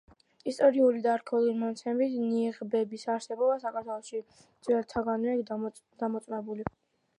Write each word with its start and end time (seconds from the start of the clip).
ისტორიული 0.51 1.01
და 1.07 1.11
არქეოლოგიური 1.17 1.59
მონაცემებით, 1.63 2.15
ნიღბების 2.31 3.05
არსებობა 3.17 3.59
საქართველოში 3.67 4.25
ძველთაგანვეა 4.69 5.47
დამოწმებული. 6.05 6.71